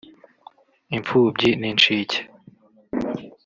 imfubyi 0.95 1.49
n’incike 1.61 2.19